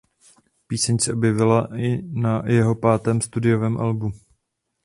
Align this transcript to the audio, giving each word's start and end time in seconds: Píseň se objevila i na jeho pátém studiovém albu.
Píseň 0.67 0.99
se 0.99 1.13
objevila 1.13 1.77
i 1.79 2.01
na 2.11 2.43
jeho 2.45 2.75
pátém 2.75 3.21
studiovém 3.21 3.77
albu. 3.77 4.11